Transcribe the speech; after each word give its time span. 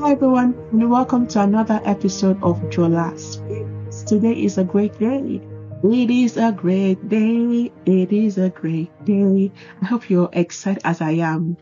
Hi 0.00 0.12
everyone, 0.12 0.54
and 0.72 0.90
welcome 0.90 1.26
to 1.26 1.42
another 1.42 1.78
episode 1.84 2.42
of 2.42 2.58
Jola 2.70 3.18
Speaks. 3.20 4.02
Today 4.02 4.32
is 4.32 4.56
a 4.56 4.64
great 4.64 4.98
day. 4.98 5.42
It 5.84 6.10
is 6.10 6.38
a 6.38 6.52
great 6.52 7.06
day. 7.10 7.70
It 7.84 8.10
is 8.10 8.38
a 8.38 8.48
great 8.48 8.88
day. 9.04 9.52
I 9.82 9.84
hope 9.84 10.08
you're 10.08 10.30
excited 10.32 10.80
as 10.86 11.02
I 11.02 11.10
am. 11.10 11.58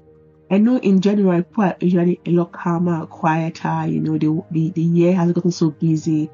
I 0.53 0.59
know 0.59 0.79
in 0.79 1.01
January 1.01 1.43
people 1.43 1.65
are 1.65 1.77
usually 1.81 2.21
a 2.27 2.31
lot 2.31 2.53
calmer, 2.53 3.07
quieter. 3.07 3.87
You 3.89 3.99
know, 3.99 4.17
the, 4.17 4.41
the, 4.53 4.71
the 4.71 4.83
year 4.83 5.15
has 5.17 5.33
gotten 5.33 5.51
so 5.51 5.71
busy. 5.71 6.31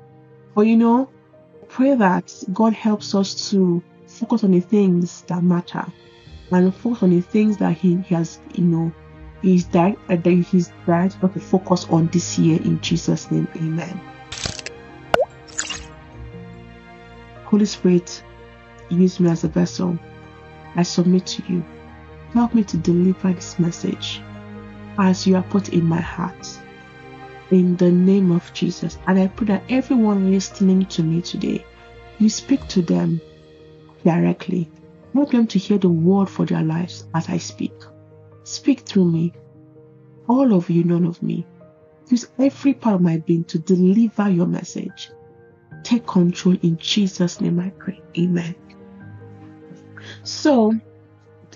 But 0.55 0.67
you 0.67 0.77
know, 0.77 1.09
pray 1.69 1.95
that 1.95 2.35
God 2.53 2.75
helps 2.75 3.15
us 3.15 3.51
to 3.51 3.83
focus 4.07 4.45
on 4.45 4.51
the 4.51 4.61
things 4.61 5.23
that 5.23 5.43
matter 5.43 5.87
and 6.51 6.75
focus 6.75 7.03
on 7.03 7.11
the 7.11 7.23
things 7.23 7.57
that 7.57 7.73
He, 7.79 7.97
he 7.97 8.15
has, 8.15 8.41
you 8.53 8.65
know, 8.65 8.93
He's 9.45 9.65
direct, 9.65 9.99
uh, 10.09 10.17
that 10.17 10.31
He's 10.31 10.73
direct 10.87 11.21
to 11.21 11.29
focus 11.29 11.85
on 11.91 12.07
this 12.07 12.39
year 12.39 12.59
in 12.63 12.81
Jesus' 12.81 13.31
name. 13.31 13.47
Amen. 13.57 14.01
Holy 17.45 17.67
Spirit, 17.67 18.25
use 18.89 19.21
me 19.21 19.29
as 19.29 19.45
a 19.45 19.49
vessel. 19.49 19.99
I 20.77 20.83
submit 20.83 21.27
to 21.27 21.43
you. 21.53 21.63
Help 22.33 22.55
me 22.55 22.65
to 22.65 22.79
deliver 22.79 23.35
this 23.35 23.59
message 23.59 24.23
as 24.97 25.27
you 25.27 25.37
are 25.37 25.43
put 25.43 25.69
in 25.69 25.85
my 25.85 26.01
heart. 26.01 26.49
In 27.51 27.77
the 27.77 27.93
name 27.93 28.33
of 28.33 28.51
Jesus. 28.55 28.97
And 29.07 29.19
I 29.19 29.27
pray 29.27 29.49
that 29.49 29.65
everyone 29.69 30.31
listening 30.31 30.87
to 30.87 31.03
me 31.03 31.21
today, 31.21 31.67
you 32.19 32.31
speak 32.31 32.67
to 32.69 32.81
them 32.81 33.21
directly. 34.07 34.71
Help 35.13 35.33
them 35.33 35.47
to 35.49 35.59
hear 35.59 35.77
the 35.77 35.91
word 35.91 36.31
for 36.31 36.47
their 36.47 36.63
lives 36.63 37.05
as 37.15 37.29
I 37.29 37.37
speak. 37.37 37.75
Speak 38.45 38.81
through 38.81 39.11
me. 39.11 39.33
All 40.29 40.55
of 40.55 40.71
you, 40.71 40.85
none 40.85 41.05
of 41.05 41.23
me. 41.23 41.47
Use 42.09 42.29
every 42.39 42.75
part 42.75 42.97
of 42.97 43.01
my 43.03 43.19
being 43.19 43.45
to 43.45 43.59
deliver 43.59 44.29
your 44.29 44.47
message. 44.47 45.11
Take 45.83 46.07
control 46.07 46.57
in 46.63 46.77
Jesus' 46.79 47.41
name 47.41 47.61
I 47.61 47.71
pray. 47.71 48.01
Amen. 48.19 48.55
So, 50.23 50.75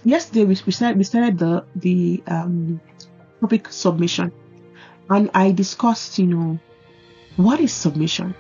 yesterday 0.05 0.45
we, 0.45 0.55
started, 0.55 0.99
we 0.99 1.05
started 1.05 1.39
the 1.39 1.65
the 1.77 2.23
um, 2.27 2.81
topic 3.41 3.69
submission, 3.71 4.33
and 5.09 5.31
I 5.35 5.53
discussed, 5.53 6.19
you 6.19 6.27
know, 6.27 6.59
what 7.37 7.61
is 7.61 7.73
submission, 7.73 8.35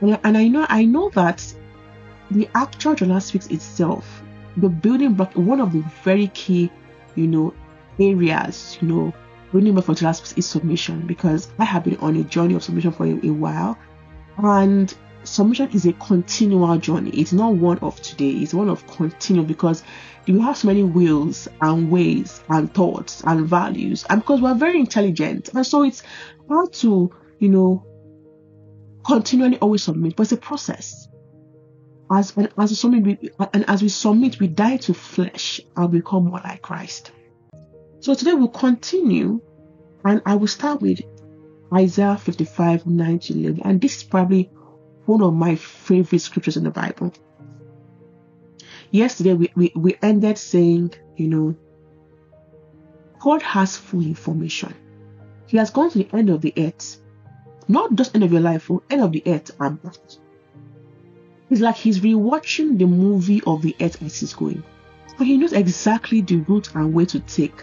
and, 0.00 0.36
I 0.36 0.48
know 0.48 0.66
I 0.68 0.84
know 0.84 1.10
that 1.10 1.54
the 2.30 2.48
actual 2.54 2.94
Jola 2.94 3.22
Speaks 3.22 3.46
itself, 3.48 4.22
the 4.56 4.68
building 4.68 5.14
block, 5.14 5.34
one 5.34 5.60
of 5.60 5.72
the 5.72 5.84
very 6.04 6.28
key, 6.28 6.70
you 7.14 7.26
know, 7.26 7.54
areas, 7.98 8.78
you 8.80 8.88
know, 8.88 9.12
for 9.52 9.58
Jola 9.58 10.14
Speaks 10.16 10.32
is 10.32 10.46
submission 10.46 11.06
because 11.06 11.48
I 11.58 11.64
have 11.64 11.84
been 11.84 11.98
on 11.98 12.16
a 12.16 12.24
journey 12.24 12.54
of 12.54 12.64
submission 12.64 12.90
for 12.90 13.04
a, 13.04 13.20
a 13.26 13.30
while, 13.30 13.78
and 14.38 14.92
submission 15.24 15.70
is 15.72 15.84
a 15.84 15.92
continual 15.92 16.78
journey. 16.78 17.10
It's 17.10 17.34
not 17.34 17.54
one 17.54 17.78
of 17.80 18.00
today. 18.00 18.30
It's 18.30 18.54
one 18.54 18.70
of 18.70 18.86
continual 18.86 19.44
because 19.44 19.82
we 20.26 20.40
have 20.40 20.56
so 20.56 20.68
many 20.68 20.82
wills 20.82 21.48
and 21.60 21.90
ways 21.90 22.42
and 22.48 22.72
thoughts 22.72 23.22
and 23.26 23.46
values, 23.46 24.06
and 24.08 24.22
because 24.22 24.40
we're 24.40 24.54
very 24.54 24.80
intelligent, 24.80 25.50
and 25.54 25.66
so 25.66 25.82
it's 25.82 26.02
hard 26.48 26.72
to, 26.74 27.14
you 27.38 27.48
know, 27.50 27.86
continually 29.04 29.58
always 29.58 29.82
submit. 29.82 30.16
But 30.16 30.22
it's 30.24 30.32
a 30.32 30.36
process. 30.38 31.08
As 32.10 32.34
and 32.36 32.48
as 32.56 32.70
we 32.70 32.76
submit, 32.76 33.04
we, 33.04 33.30
and 33.52 33.68
as 33.68 33.82
we 33.82 33.90
submit, 33.90 34.40
we 34.40 34.46
die 34.46 34.78
to 34.78 34.94
flesh 34.94 35.60
and 35.76 35.90
become 35.90 36.24
more 36.26 36.40
like 36.42 36.62
Christ. 36.62 37.12
So 38.02 38.14
today 38.14 38.34
we'll 38.34 38.48
continue, 38.48 39.40
and 40.04 40.22
I 40.26 40.34
will 40.34 40.48
start 40.48 40.82
with 40.82 41.02
Isaiah 41.72 42.16
55 42.16 42.84
9 42.84 43.18
to 43.20 43.32
11, 43.32 43.62
and 43.64 43.80
this 43.80 43.98
is 43.98 44.02
probably 44.02 44.50
one 45.06 45.22
of 45.22 45.32
my 45.34 45.54
favorite 45.54 46.18
scriptures 46.18 46.56
in 46.56 46.64
the 46.64 46.72
Bible. 46.72 47.12
Yesterday 48.90 49.34
we, 49.34 49.52
we, 49.54 49.72
we 49.76 49.96
ended 50.02 50.36
saying, 50.36 50.94
you 51.16 51.28
know, 51.28 51.56
God 53.20 53.40
has 53.42 53.76
full 53.76 54.02
information. 54.02 54.74
He 55.46 55.56
has 55.58 55.70
gone 55.70 55.90
to 55.90 55.98
the 55.98 56.08
end 56.12 56.28
of 56.28 56.40
the 56.40 56.52
earth. 56.56 57.00
Not 57.68 57.94
just 57.94 58.16
end 58.16 58.24
of 58.24 58.32
your 58.32 58.40
life, 58.40 58.68
or 58.68 58.82
end 58.90 59.02
of 59.02 59.12
the 59.12 59.22
earth 59.26 59.52
and 59.60 59.80
back. 59.80 59.94
It's 61.50 61.60
like 61.60 61.76
he's 61.76 62.00
rewatching 62.00 62.80
the 62.80 62.86
movie 62.86 63.42
of 63.46 63.62
the 63.62 63.76
earth 63.80 64.02
as 64.02 64.18
he's 64.18 64.34
going. 64.34 64.64
But 65.16 65.28
he 65.28 65.36
knows 65.36 65.52
exactly 65.52 66.20
the 66.20 66.38
route 66.38 66.74
and 66.74 66.92
where 66.92 67.06
to 67.06 67.20
take 67.20 67.62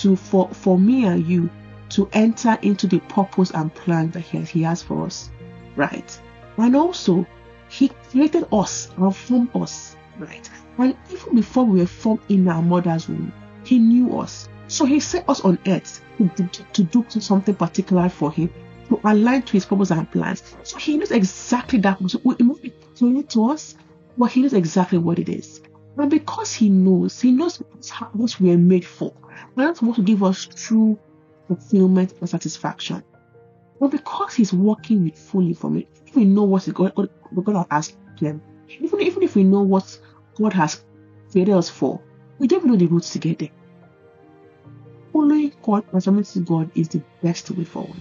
to 0.00 0.16
for, 0.16 0.48
for 0.48 0.78
me 0.78 1.04
and 1.04 1.26
you 1.26 1.50
to 1.90 2.08
enter 2.12 2.58
into 2.62 2.86
the 2.86 3.00
purpose 3.00 3.50
and 3.50 3.74
plan 3.74 4.10
that 4.12 4.20
he 4.20 4.38
has, 4.38 4.48
he 4.48 4.62
has 4.62 4.82
for 4.82 5.04
us. 5.04 5.30
Right? 5.76 6.20
And 6.56 6.76
also, 6.76 7.26
He 7.68 7.88
created 8.10 8.46
us 8.52 8.90
and 8.96 9.14
formed 9.14 9.50
us, 9.54 9.96
right? 10.18 10.48
And 10.78 10.96
even 11.10 11.34
before 11.34 11.64
we 11.64 11.80
were 11.80 11.86
formed 11.86 12.20
in 12.28 12.46
our 12.48 12.62
mother's 12.62 13.08
womb, 13.08 13.32
He 13.64 13.78
knew 13.78 14.18
us. 14.18 14.48
So 14.68 14.84
He 14.84 15.00
set 15.00 15.28
us 15.28 15.40
on 15.40 15.58
earth 15.66 16.02
to, 16.18 16.28
to, 16.28 16.64
to 16.64 16.82
do 16.82 17.04
something 17.08 17.54
particular 17.54 18.08
for 18.08 18.30
Him, 18.30 18.50
to 18.88 19.00
align 19.04 19.42
to 19.42 19.52
His 19.52 19.64
purpose 19.64 19.90
and 19.90 20.10
plans. 20.10 20.42
So 20.62 20.78
He 20.78 20.98
knows 20.98 21.10
exactly 21.10 21.78
that. 21.80 22.00
We 22.00 22.36
move 22.40 22.60
it 22.62 23.30
to 23.30 23.50
us, 23.50 23.74
but 24.18 24.26
He 24.26 24.42
knows 24.42 24.52
exactly 24.52 24.98
what 24.98 25.18
it 25.18 25.28
is. 25.28 25.62
And 25.98 26.10
because 26.10 26.54
He 26.54 26.68
knows, 26.68 27.20
He 27.20 27.32
knows 27.32 27.62
what 28.12 28.40
we 28.40 28.52
are 28.52 28.58
made 28.58 28.84
for. 28.84 29.12
And 29.56 29.66
that's 29.66 29.82
what 29.82 29.96
to 29.96 30.02
give 30.02 30.22
us 30.22 30.46
true 30.46 30.98
fulfillment 31.48 32.14
and 32.20 32.28
satisfaction. 32.28 33.02
But 33.80 33.90
because 33.90 34.34
he's 34.34 34.52
working 34.52 35.04
with 35.04 35.18
full 35.18 35.40
information, 35.40 35.88
if 36.06 36.14
we 36.14 36.24
know 36.24 36.44
what 36.44 36.72
God, 36.72 36.94
God, 36.94 37.10
God 37.44 37.56
has 37.56 37.66
asked 37.70 37.96
them, 38.20 38.40
even, 38.68 39.00
even 39.00 39.22
if 39.24 39.34
we 39.34 39.42
know 39.42 39.62
what 39.62 39.98
God 40.36 40.52
has 40.52 40.84
created 41.30 41.54
us 41.54 41.68
for, 41.68 42.00
we 42.38 42.46
don't 42.46 42.64
know 42.64 42.76
the 42.76 42.86
routes 42.86 43.10
to 43.10 43.18
get 43.18 43.40
there. 43.40 43.50
Following 45.12 45.52
God 45.62 45.84
and 45.92 46.02
submitting 46.02 46.44
to 46.44 46.48
God 46.48 46.70
is 46.76 46.88
the 46.88 47.02
best 47.22 47.50
way 47.50 47.64
forward. 47.64 48.00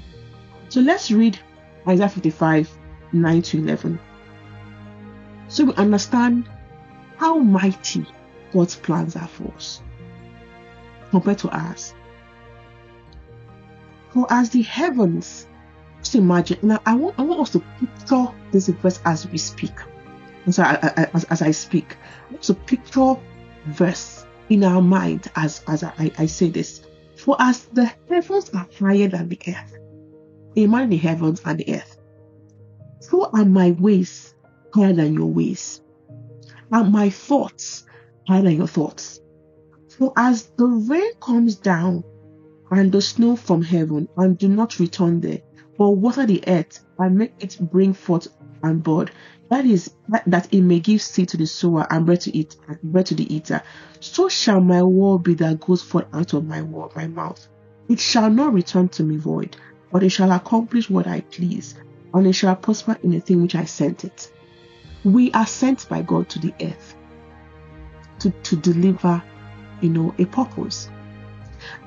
So 0.70 0.82
let's 0.82 1.10
read 1.12 1.40
Isaiah 1.88 2.10
55 2.10 2.78
9 3.14 3.42
to 3.42 3.58
11. 3.58 4.00
So 5.48 5.66
we 5.66 5.74
understand 5.74 6.48
how 7.22 7.38
mighty 7.38 8.04
God's 8.52 8.76
plans 8.76 9.16
are 9.16 9.28
for 9.28 9.54
us 9.54 9.84
compared 11.12 11.38
to 11.38 11.50
ours. 11.50 11.94
For 14.10 14.26
as 14.32 14.50
the 14.50 14.64
heavens 14.64 15.48
just 16.00 16.16
imagine. 16.16 16.58
Now, 16.64 16.82
I 16.84 16.96
want 16.96 17.20
I 17.20 17.22
want 17.22 17.42
us 17.42 17.52
to 17.52 17.64
picture 17.80 18.26
this 18.52 18.70
verse 18.70 19.00
as 19.06 19.28
we 19.28 19.38
speak. 19.38 19.74
And 20.46 20.56
so, 20.56 20.64
I, 20.64 20.80
I, 20.82 21.10
as, 21.14 21.24
as 21.26 21.44
I 21.44 21.52
speak, 21.52 21.96
I 22.28 22.32
want 22.32 22.44
to 22.44 22.56
picture 22.56 23.14
verse 23.68 24.26
in 24.50 24.64
our 24.64 24.82
mind 24.82 25.30
as 25.36 25.64
as 25.68 25.84
I, 25.84 26.12
I 26.18 26.26
say 26.26 26.50
this. 26.50 26.88
For 27.18 27.36
as 27.40 27.66
the 27.66 27.86
heavens 28.10 28.50
are 28.50 28.68
higher 28.80 29.08
than 29.08 29.30
the 29.30 29.40
earth, 29.48 29.78
imagine 30.56 30.90
the 30.90 30.98
heavens 30.98 31.40
and 31.46 31.60
the 31.60 31.76
earth. 31.76 32.00
So 33.00 33.30
are 33.32 33.46
my 33.46 33.72
ways 33.72 34.34
higher 34.74 34.94
than 34.94 35.14
your 35.14 35.28
ways, 35.28 35.82
and 36.72 36.92
my 36.92 37.10
thoughts 37.10 37.86
higher 38.28 38.42
than 38.42 38.58
your 38.58 38.68
thoughts. 38.68 39.20
For 39.90 40.14
as 40.16 40.52
the 40.58 40.66
rain 40.66 41.12
comes 41.20 41.56
down 41.56 42.04
and 42.72 42.92
the 42.92 43.02
snow 43.02 43.36
from 43.36 43.62
heaven 43.62 44.08
and 44.18 44.38
do 44.38 44.48
not 44.48 44.80
return 44.80 45.20
there, 45.20 45.42
but 45.78 45.90
water 45.90 46.26
the 46.26 46.44
earth 46.48 46.84
and 46.98 47.18
make 47.18 47.34
it 47.40 47.58
bring 47.60 47.94
forth 47.94 48.28
and 48.64 48.84
bud. 48.84 49.12
That 49.50 49.66
is 49.66 49.92
that, 50.08 50.24
that 50.28 50.54
it 50.54 50.62
may 50.62 50.80
give 50.80 51.02
seed 51.02 51.28
to 51.30 51.38
the 51.38 51.46
sower 51.46 51.86
and 51.90 52.06
bread 52.06 52.22
to 52.22 52.36
eat 52.36 52.56
and 52.68 52.82
bread 52.82 53.08
to 53.08 53.16
the 53.16 53.34
eater. 53.34 53.62
So 54.00 54.30
shall 54.30 54.62
my 54.62 54.82
word 54.82 55.24
be 55.24 55.34
that 55.36 55.60
goes 55.60 55.82
forth 55.82 56.06
out 56.14 56.34
of 56.34 56.46
my 56.46 56.62
word, 56.62 56.92
my 56.96 57.08
mouth. 57.08 57.46
It 57.90 58.00
shall 58.00 58.30
not 58.30 58.54
return 58.54 58.88
to 58.90 59.04
me 59.04 59.18
void, 59.18 59.58
but 59.92 60.04
it 60.04 60.10
shall 60.10 60.32
accomplish 60.32 60.90
what 60.90 61.08
I 61.08 61.22
please, 61.22 61.76
and 62.14 62.26
it 62.26 62.34
shall 62.34 62.56
prosper 62.56 62.98
in 63.04 63.12
the 63.12 63.20
thing 63.20 63.42
which 63.42 63.56
I 63.56 63.66
sent 63.66 64.06
it. 64.06 64.32
We 65.04 65.32
are 65.32 65.48
sent 65.48 65.90
by 65.90 66.02
God 66.02 66.30
to 66.30 66.40
the 66.40 66.54
earth 66.62 66.96
to, 68.20 68.30
to 68.30 68.56
deliver, 68.56 69.22
you 69.82 69.90
know, 69.90 70.14
a 70.20 70.26
purpose. 70.26 70.90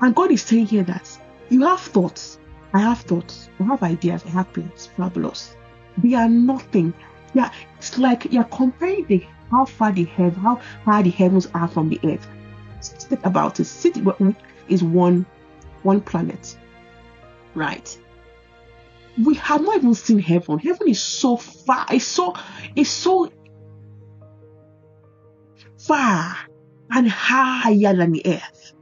And 0.01 0.15
God 0.15 0.31
is 0.31 0.41
saying 0.41 0.67
here 0.67 0.83
that 0.83 1.17
you 1.49 1.63
have 1.65 1.79
thoughts, 1.79 2.39
I 2.73 2.79
have 2.79 2.99
thoughts, 3.01 3.49
I 3.59 3.63
have 3.63 3.83
ideas, 3.83 4.23
I 4.25 4.29
have 4.29 4.51
plans, 4.53 4.87
fabulous. 4.97 5.55
They 5.97 6.13
are 6.13 6.27
nothing. 6.27 6.93
Yeah, 7.33 7.51
it's 7.77 7.97
like 7.97 8.31
you're 8.31 8.43
comparing 8.45 9.05
the 9.05 9.25
how 9.51 9.65
far 9.65 9.91
the 9.91 10.03
heaven, 10.05 10.39
how 10.41 10.59
far 10.83 11.03
the 11.03 11.09
heavens 11.09 11.47
are 11.53 11.67
from 11.67 11.89
the 11.89 11.99
earth. 12.03 12.27
Think 12.81 13.25
about 13.25 13.59
it. 13.59 13.65
City 13.65 14.03
is 14.67 14.83
one 14.83 15.25
one 15.83 16.01
planet, 16.01 16.57
right? 17.53 17.97
We 19.23 19.35
have 19.35 19.61
not 19.61 19.77
even 19.77 19.93
seen 19.93 20.19
heaven. 20.19 20.59
Heaven 20.59 20.89
is 20.89 21.01
so 21.01 21.37
far. 21.37 21.85
It's 21.91 22.05
so 22.05 22.33
it's 22.75 22.89
so 22.89 23.31
far 25.77 26.35
and 26.91 27.09
higher 27.09 27.95
than 27.95 28.11
the 28.11 28.23
earth. 28.25 28.73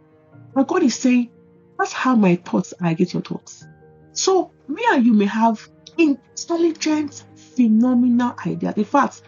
And 0.55 0.67
God 0.67 0.83
is 0.83 0.95
saying, 0.95 1.29
that's 1.77 1.93
how 1.93 2.15
my 2.15 2.35
thoughts 2.35 2.73
are 2.81 2.93
Get 2.93 3.13
your 3.13 3.21
thoughts. 3.21 3.65
So 4.13 4.51
me 4.67 4.83
and 4.91 5.05
you 5.05 5.13
may 5.13 5.25
have 5.25 5.67
intelligent, 5.97 7.23
phenomenal 7.35 8.35
ideas. 8.45 8.75
In 8.77 8.85
fact, 8.85 9.21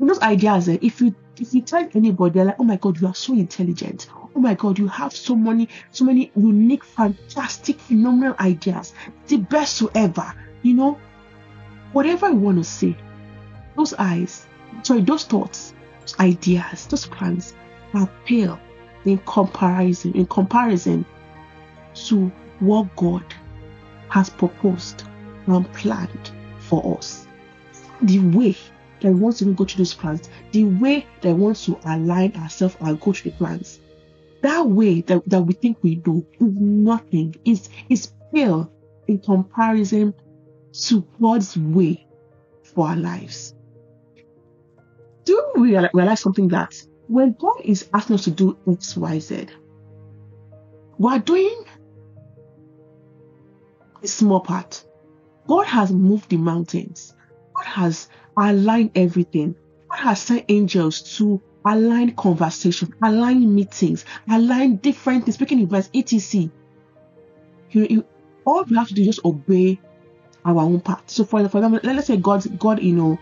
those 0.00 0.20
ideas, 0.20 0.68
eh, 0.68 0.78
if 0.82 1.00
you 1.00 1.14
if 1.40 1.52
you 1.54 1.62
tell 1.62 1.88
anybody, 1.94 2.34
they're 2.34 2.44
like, 2.44 2.60
oh 2.60 2.64
my 2.64 2.76
god, 2.76 3.00
you 3.00 3.06
are 3.06 3.14
so 3.14 3.32
intelligent. 3.32 4.08
Oh 4.36 4.40
my 4.40 4.54
god, 4.54 4.78
you 4.78 4.88
have 4.88 5.12
so 5.14 5.34
many, 5.34 5.68
so 5.90 6.04
many 6.04 6.30
unique, 6.36 6.84
fantastic, 6.84 7.78
phenomenal 7.78 8.34
ideas. 8.38 8.92
The 9.26 9.38
best 9.38 9.82
ever. 9.94 10.34
You 10.64 10.72
know, 10.72 10.98
whatever 11.92 12.24
I 12.24 12.30
want 12.30 12.56
to 12.56 12.64
say, 12.64 12.96
those 13.76 13.92
eyes, 13.98 14.46
sorry, 14.82 15.02
those 15.02 15.24
thoughts, 15.24 15.74
those 16.00 16.18
ideas, 16.18 16.86
those 16.86 17.04
plans 17.04 17.54
are 17.92 18.10
pale 18.24 18.58
in 19.04 19.18
comparison, 19.18 20.14
in 20.14 20.24
comparison 20.24 21.04
to 22.06 22.32
what 22.60 22.96
God 22.96 23.24
has 24.08 24.30
proposed 24.30 25.04
and 25.46 25.70
planned 25.74 26.30
for 26.60 26.96
us. 26.96 27.28
The 28.00 28.20
way 28.20 28.56
that 29.00 29.12
we 29.12 29.20
want 29.20 29.36
to 29.36 29.52
go 29.52 29.66
to 29.66 29.76
those 29.76 29.92
plans, 29.92 30.30
the 30.52 30.64
way 30.64 31.06
that 31.20 31.34
we 31.34 31.42
want 31.42 31.58
to 31.58 31.78
align 31.84 32.34
ourselves 32.36 32.78
and 32.80 32.98
go 32.98 33.12
to 33.12 33.22
the 33.22 33.32
plans, 33.32 33.80
that 34.40 34.66
way 34.66 35.02
that, 35.02 35.28
that 35.28 35.42
we 35.42 35.52
think 35.52 35.76
we 35.82 35.96
do 35.96 36.24
is 36.40 36.54
nothing, 36.54 37.36
is 37.44 37.68
is 37.90 38.12
pale 38.32 38.72
in 39.08 39.18
comparison 39.18 40.14
to 40.82 41.06
God's 41.20 41.56
way 41.56 42.06
for 42.62 42.88
our 42.88 42.96
lives. 42.96 43.54
Do 45.24 45.52
we 45.56 45.76
realize 45.94 46.20
something 46.20 46.48
that 46.48 46.74
when 47.06 47.34
God 47.38 47.60
is 47.64 47.88
asking 47.94 48.14
us 48.14 48.24
to 48.24 48.30
do 48.30 48.58
X, 48.68 48.96
Y, 48.96 49.18
Z, 49.18 49.46
we 50.98 51.12
are 51.12 51.18
doing 51.18 51.64
a 54.02 54.06
small 54.06 54.40
part. 54.40 54.84
God 55.46 55.66
has 55.66 55.92
moved 55.92 56.30
the 56.30 56.36
mountains. 56.36 57.14
God 57.54 57.64
has 57.64 58.08
aligned 58.36 58.92
everything. 58.94 59.54
God 59.90 59.98
has 59.98 60.22
sent 60.22 60.44
angels 60.48 61.16
to 61.18 61.40
align 61.64 62.14
conversations, 62.14 62.90
align 63.02 63.54
meetings, 63.54 64.04
align 64.28 64.76
different 64.76 65.24
things, 65.24 65.36
speaking 65.36 65.60
events, 65.60 65.90
etc. 65.94 66.50
You, 67.70 67.86
you, 67.88 68.06
all 68.44 68.64
we 68.64 68.76
have 68.76 68.88
to 68.88 68.94
do 68.94 69.02
is 69.02 69.06
just 69.06 69.24
obey 69.24 69.80
our 70.44 70.60
own 70.60 70.80
part. 70.80 71.10
So 71.10 71.24
for, 71.24 71.48
for 71.48 71.58
example, 71.58 71.80
let's 71.82 72.06
say 72.06 72.16
God, 72.16 72.58
God, 72.58 72.82
you 72.82 72.94
know, 72.94 73.18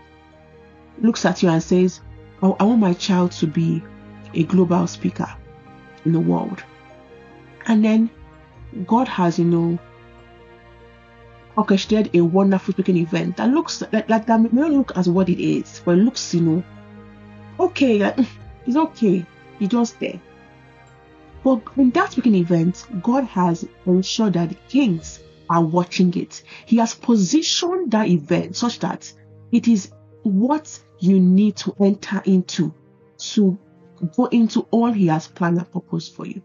looks 0.99 1.25
at 1.25 1.41
you 1.41 1.49
and 1.49 1.61
says, 1.61 2.01
I, 2.41 2.47
I 2.47 2.63
want 2.63 2.79
my 2.79 2.93
child 2.93 3.31
to 3.33 3.47
be 3.47 3.83
a 4.33 4.43
global 4.43 4.87
speaker 4.87 5.33
in 6.05 6.11
the 6.11 6.19
world. 6.19 6.63
And 7.65 7.83
then 7.83 8.09
God 8.85 9.07
has, 9.07 9.39
you 9.39 9.45
know, 9.45 9.79
orchestrated 11.55 12.15
a 12.15 12.21
wonderful 12.21 12.73
speaking 12.73 12.97
event 12.97 13.37
that 13.37 13.49
looks 13.49 13.83
like, 13.91 14.09
like 14.09 14.25
that 14.25 14.41
may 14.41 14.49
not 14.51 14.71
look 14.71 14.97
as 14.97 15.07
what 15.07 15.29
it 15.29 15.41
is, 15.41 15.81
but 15.85 15.97
it 15.97 16.01
looks, 16.01 16.33
you 16.33 16.41
know, 16.41 16.63
okay, 17.59 17.99
like, 17.99 18.17
it's 18.65 18.75
okay. 18.75 19.25
It's 19.59 19.71
just 19.71 19.99
there. 19.99 20.19
But 21.43 21.61
in 21.77 21.91
that 21.91 22.11
speaking 22.11 22.35
event, 22.35 22.85
God 23.01 23.25
has 23.25 23.67
ensured 23.85 24.33
that 24.33 24.49
the 24.49 24.55
kings 24.67 25.19
are 25.49 25.63
watching 25.63 26.15
it. 26.17 26.43
He 26.65 26.77
has 26.77 26.93
positioned 26.93 27.91
that 27.91 28.07
event 28.07 28.55
such 28.55 28.79
that 28.79 29.11
it 29.51 29.67
is 29.67 29.91
what 30.23 30.79
you 30.99 31.19
need 31.19 31.57
to 31.57 31.75
enter 31.79 32.21
into 32.25 32.73
to 33.17 33.57
go 34.15 34.25
into 34.25 34.61
all 34.71 34.91
He 34.91 35.07
has 35.07 35.27
planned 35.27 35.57
and 35.57 35.71
purposed 35.71 36.15
for 36.15 36.25
you. 36.25 36.41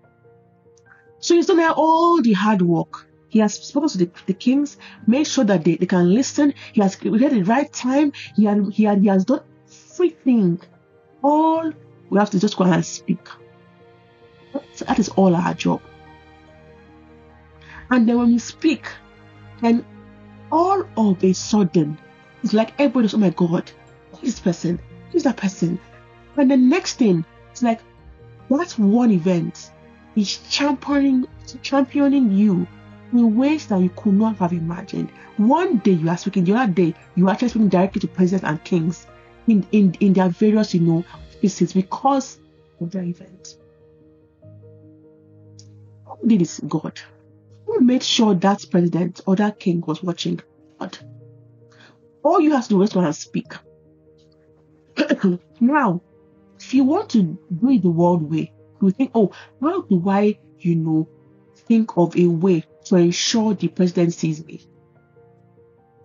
So 1.20 1.34
He's 1.34 1.46
done 1.46 1.60
all 1.60 2.20
the 2.22 2.32
hard 2.32 2.62
work. 2.62 3.06
He 3.28 3.40
has 3.40 3.54
spoken 3.54 3.88
to 3.90 3.98
the, 3.98 4.10
the 4.26 4.32
kings, 4.32 4.78
made 5.06 5.24
sure 5.24 5.44
that 5.44 5.64
they, 5.64 5.76
they 5.76 5.86
can 5.86 6.12
listen. 6.12 6.54
He 6.72 6.80
has 6.80 6.96
created 6.96 7.32
the 7.32 7.44
right 7.44 7.70
time. 7.70 8.12
He, 8.36 8.44
had, 8.44 8.72
he, 8.72 8.84
had, 8.84 9.02
he 9.02 9.08
has 9.08 9.24
done 9.26 9.42
everything. 9.92 10.60
All 11.22 11.72
we 12.10 12.18
have 12.18 12.30
to 12.30 12.40
just 12.40 12.56
go 12.56 12.64
and 12.64 12.84
speak. 12.84 13.26
That 14.78 14.98
is 14.98 15.08
all 15.10 15.36
our 15.36 15.52
job. 15.54 15.82
And 17.90 18.08
then 18.08 18.18
when 18.18 18.32
we 18.32 18.38
speak, 18.38 18.86
then 19.62 19.84
all 20.52 20.84
of 20.96 21.22
a 21.24 21.32
sudden, 21.32 21.98
it's 22.42 22.52
like 22.52 22.72
everybody's, 22.78 23.14
oh 23.14 23.18
my 23.18 23.30
God, 23.30 23.70
who 24.12 24.26
is 24.26 24.34
this 24.34 24.40
person? 24.40 24.78
Who's 25.10 25.24
that 25.24 25.36
person? 25.36 25.80
And 26.36 26.50
the 26.50 26.56
next 26.56 26.94
thing, 26.94 27.24
it's 27.50 27.62
like 27.62 27.80
that 28.50 28.72
one 28.78 29.10
event 29.10 29.72
is 30.16 30.38
championing, 30.48 31.26
championing 31.62 32.32
you 32.32 32.66
in 33.12 33.36
ways 33.36 33.66
that 33.66 33.80
you 33.80 33.90
could 33.90 34.14
not 34.14 34.36
have 34.36 34.52
imagined. 34.52 35.10
One 35.36 35.78
day 35.78 35.92
you 35.92 36.08
are 36.08 36.16
speaking, 36.16 36.44
the 36.44 36.54
other 36.54 36.72
day 36.72 36.94
you 37.16 37.26
are 37.28 37.30
actually 37.30 37.48
speaking 37.48 37.68
directly 37.68 38.00
to 38.00 38.08
presidents 38.08 38.44
and 38.44 38.62
kings 38.64 39.06
in, 39.46 39.66
in, 39.72 39.94
in 40.00 40.12
their 40.12 40.28
various, 40.28 40.74
you 40.74 40.80
know, 40.80 41.04
offices 41.36 41.72
because 41.72 42.38
of 42.80 42.90
the 42.90 43.00
event. 43.00 43.56
Who 46.06 46.28
did 46.28 46.40
this? 46.40 46.60
God. 46.60 47.00
Who 47.68 47.80
made 47.80 48.02
sure 48.02 48.34
that 48.34 48.64
president 48.70 49.20
or 49.26 49.36
that 49.36 49.60
king 49.60 49.82
was 49.86 50.02
watching? 50.02 50.40
God. 50.80 50.98
All 52.24 52.40
you 52.40 52.52
have 52.52 52.64
to 52.64 52.70
do 52.70 52.82
is 52.82 52.94
want 52.94 53.14
to 53.14 53.20
speak. 53.20 53.52
now, 55.60 56.00
if 56.58 56.72
you 56.72 56.84
want 56.84 57.10
to 57.10 57.22
do 57.22 57.70
it 57.70 57.82
the 57.82 57.90
world 57.90 58.30
way, 58.30 58.50
you 58.80 58.90
think, 58.90 59.10
oh, 59.14 59.32
how 59.60 59.82
do 59.82 60.02
I, 60.08 60.38
you 60.60 60.76
know, 60.76 61.08
think 61.66 61.94
of 61.98 62.16
a 62.16 62.26
way 62.26 62.64
to 62.86 62.96
ensure 62.96 63.52
the 63.52 63.68
president 63.68 64.14
sees 64.14 64.42
me? 64.46 64.62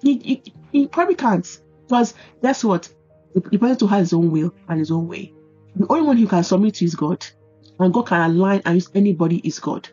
He, 0.02 0.44
he, 0.74 0.88
probably 0.88 1.16
can't. 1.16 1.48
Because 1.88 2.14
guess 2.42 2.66
what? 2.66 2.94
The, 3.36 3.40
the 3.40 3.58
president 3.58 3.90
has 3.90 4.10
his 4.10 4.14
own 4.14 4.32
will 4.32 4.54
and 4.68 4.80
his 4.80 4.92
own 4.92 5.08
way. 5.08 5.32
The 5.78 5.88
only 5.90 6.06
one 6.06 6.18
who 6.18 6.28
can 6.28 6.44
submit 6.44 6.76
to 6.76 6.86
is 6.86 6.96
God. 6.96 7.26
And 7.80 7.94
God 7.94 8.08
can 8.08 8.30
align 8.30 8.62
and 8.66 8.76
use 8.76 8.90
anybody 8.94 9.38
is 9.38 9.60
God. 9.60 9.88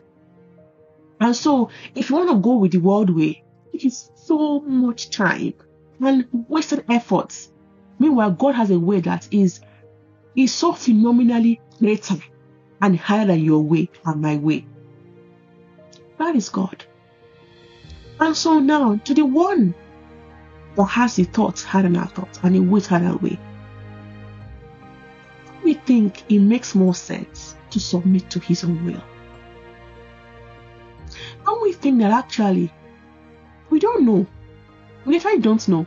And 1.21 1.35
so, 1.35 1.69
if 1.93 2.09
you 2.09 2.15
want 2.15 2.29
to 2.31 2.37
go 2.37 2.55
with 2.55 2.71
the 2.71 2.79
world 2.79 3.11
way, 3.11 3.43
it 3.71 3.85
is 3.85 4.09
so 4.15 4.59
much 4.61 5.11
time 5.11 5.53
and 5.99 6.27
wasted 6.49 6.83
efforts. 6.89 7.51
Meanwhile, 7.99 8.31
God 8.31 8.55
has 8.55 8.71
a 8.71 8.79
way 8.79 9.01
that 9.01 9.27
is, 9.29 9.61
is 10.35 10.51
so 10.51 10.73
phenomenally 10.73 11.61
greater 11.77 12.15
and 12.81 12.97
higher 12.97 13.27
than 13.27 13.39
your 13.39 13.61
way 13.61 13.87
and 14.03 14.19
my 14.19 14.37
way. 14.37 14.65
That 16.17 16.35
is 16.35 16.49
God. 16.49 16.83
And 18.19 18.35
so 18.35 18.59
now, 18.59 18.95
to 18.95 19.13
the 19.13 19.25
one 19.25 19.75
that 20.75 20.85
has 20.85 21.17
the 21.17 21.25
thoughts 21.25 21.63
higher 21.63 21.83
than 21.83 21.97
our 21.97 22.07
thoughts 22.07 22.39
and 22.41 22.55
a 22.55 22.61
way 22.63 22.81
higher 22.81 23.15
way, 23.17 23.39
we 25.63 25.75
think 25.75 26.23
it 26.29 26.39
makes 26.39 26.73
more 26.73 26.95
sense 26.95 27.55
to 27.69 27.79
submit 27.79 28.31
to 28.31 28.39
His 28.39 28.63
own 28.63 28.83
will. 28.83 29.03
We 31.61 31.73
think 31.73 31.99
that 31.99 32.11
actually 32.11 32.73
we 33.69 33.79
don't 33.79 34.05
know. 34.05 34.25
We 35.05 35.15
actually 35.17 35.39
don't 35.39 35.65
know. 35.67 35.85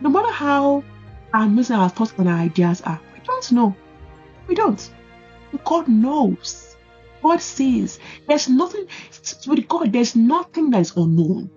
No 0.00 0.10
matter 0.10 0.32
how 0.32 0.82
amazing 1.32 1.76
our 1.76 1.88
thoughts 1.88 2.14
and 2.18 2.28
our 2.28 2.38
ideas 2.38 2.80
are, 2.82 3.00
we 3.12 3.20
don't 3.24 3.52
know. 3.52 3.76
We 4.48 4.54
don't. 4.54 4.90
God 5.64 5.88
knows. 5.88 6.76
God 7.22 7.40
sees. 7.40 8.00
There's 8.26 8.48
nothing 8.48 8.86
with 9.46 9.68
God, 9.68 9.92
there's 9.92 10.16
nothing 10.16 10.70
that 10.70 10.80
is 10.80 10.96
unknown. 10.96 11.50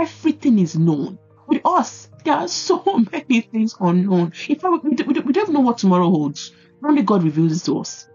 Everything 0.00 0.58
is 0.58 0.76
known. 0.76 1.18
With 1.46 1.60
us, 1.66 2.08
there 2.24 2.34
are 2.34 2.48
so 2.48 2.82
many 3.12 3.42
things 3.42 3.76
unknown. 3.78 4.32
In 4.48 4.58
fact, 4.58 4.84
we, 4.84 4.90
we, 4.90 5.20
we 5.20 5.32
don't 5.32 5.52
know 5.52 5.60
what 5.60 5.78
tomorrow 5.78 6.08
holds. 6.08 6.52
Only 6.84 7.02
God 7.02 7.22
reveals 7.22 7.60
it 7.60 7.64
to 7.66 7.80
us. 7.80 8.08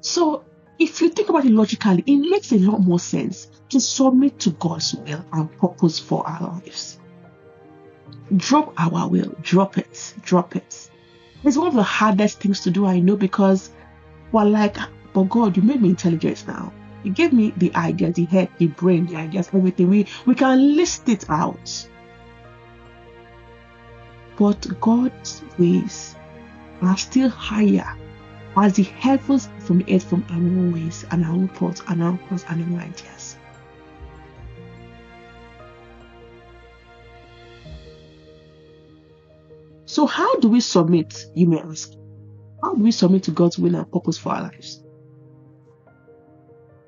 So, 0.00 0.44
if 0.82 1.00
you 1.00 1.10
think 1.10 1.28
about 1.28 1.44
it 1.44 1.52
logically, 1.52 2.02
it 2.06 2.16
makes 2.16 2.50
a 2.52 2.58
lot 2.58 2.80
more 2.80 2.98
sense 2.98 3.48
to 3.68 3.80
submit 3.80 4.38
to 4.40 4.50
God's 4.50 4.94
will 4.94 5.24
and 5.32 5.58
purpose 5.58 5.98
for 5.98 6.26
our 6.26 6.54
lives. 6.54 6.98
Drop 8.36 8.74
our 8.76 9.08
will, 9.08 9.34
drop 9.42 9.78
it, 9.78 10.14
drop 10.22 10.56
it. 10.56 10.90
It's 11.44 11.56
one 11.56 11.68
of 11.68 11.74
the 11.74 11.82
hardest 11.82 12.40
things 12.40 12.60
to 12.62 12.70
do, 12.70 12.86
I 12.86 12.98
know, 12.98 13.16
because 13.16 13.70
we're 14.32 14.44
like, 14.44 14.76
but 15.12 15.24
God, 15.24 15.56
you 15.56 15.62
made 15.62 15.82
me 15.82 15.90
intelligent 15.90 16.44
now. 16.48 16.72
You 17.04 17.12
gave 17.12 17.32
me 17.32 17.52
the 17.56 17.74
idea, 17.74 18.12
the 18.12 18.24
head, 18.24 18.48
the 18.58 18.68
brain, 18.68 19.06
the 19.06 19.16
ideas, 19.16 19.50
everything. 19.52 19.88
We 19.88 20.06
we 20.24 20.34
can 20.34 20.76
list 20.76 21.08
it 21.08 21.28
out. 21.28 21.88
But 24.36 24.80
God's 24.80 25.42
ways 25.58 26.16
are 26.80 26.96
still 26.96 27.28
higher 27.28 27.96
as 28.56 28.74
the 28.74 28.82
heavens 28.82 29.48
from 29.60 29.78
the 29.78 29.94
earth 29.94 30.04
from 30.04 30.24
our 30.30 30.36
own 30.36 30.72
ways 30.72 31.06
and 31.10 31.24
our 31.24 31.32
own 31.32 31.48
thoughts 31.48 31.82
and 31.88 32.02
our 32.02 32.10
own 32.10 32.18
thoughts 32.28 32.44
and 32.48 32.74
our 32.74 32.82
ideas. 32.82 33.36
So, 39.86 40.06
how 40.06 40.36
do 40.40 40.48
we 40.48 40.60
submit, 40.60 41.26
you 41.34 41.46
may 41.46 41.60
ask? 41.60 41.92
How 42.62 42.74
do 42.74 42.82
we 42.82 42.92
submit 42.92 43.24
to 43.24 43.30
God's 43.30 43.58
will 43.58 43.76
and 43.76 43.90
purpose 43.92 44.16
for 44.16 44.30
our 44.30 44.42
lives? 44.42 44.82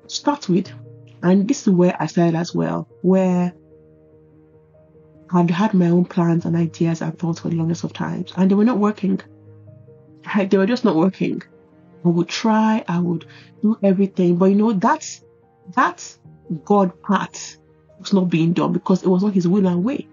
Start 0.07 0.49
with 0.49 0.71
And 1.21 1.47
this 1.47 1.67
is 1.67 1.73
where 1.73 1.95
I 1.99 2.07
started 2.07 2.35
as 2.35 2.53
well, 2.55 2.87
where 3.01 3.53
I'd 5.31 5.51
had 5.51 5.73
my 5.73 5.89
own 5.89 6.05
plans 6.05 6.45
and 6.45 6.55
ideas 6.55 7.01
and 7.01 7.17
thoughts 7.17 7.41
for 7.41 7.49
the 7.49 7.55
longest 7.55 7.83
of 7.83 7.93
times, 7.93 8.33
and 8.37 8.49
they 8.49 8.55
were 8.55 8.65
not 8.65 8.79
working. 8.79 9.19
They 10.49 10.57
were 10.57 10.65
just 10.65 10.83
not 10.83 10.95
working. 10.95 11.43
I 12.05 12.09
would 12.09 12.27
try, 12.27 12.83
I 12.87 12.99
would 12.99 13.25
do 13.61 13.77
everything, 13.81 14.37
but 14.37 14.45
you 14.45 14.55
know, 14.55 14.73
that's 14.73 15.23
that's 15.73 16.19
God 16.63 17.01
part 17.01 17.57
was 17.99 18.13
not 18.13 18.29
being 18.29 18.53
done 18.53 18.73
because 18.73 19.01
it 19.03 19.07
was 19.07 19.23
not 19.23 19.33
His 19.33 19.47
will 19.47 19.65
and 19.65 19.83
way. 19.83 20.07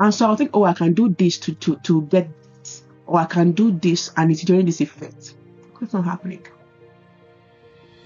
And 0.00 0.12
so 0.12 0.32
I 0.32 0.36
think, 0.36 0.50
oh, 0.54 0.64
I 0.64 0.72
can 0.72 0.94
do 0.94 1.08
this 1.10 1.38
to 1.40 1.54
to 1.54 1.76
to 1.76 2.02
get 2.02 2.28
this, 2.58 2.82
or 3.06 3.20
I 3.20 3.26
can 3.26 3.52
do 3.52 3.70
this 3.70 4.10
and 4.16 4.32
it's 4.32 4.42
doing 4.42 4.66
this 4.66 4.80
effect. 4.80 5.34
It's 5.80 5.92
not 5.92 6.04
happening. 6.04 6.44